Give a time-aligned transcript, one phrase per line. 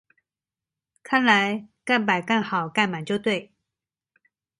[1.03, 3.53] 看來蓋板蓋好蓋滿就對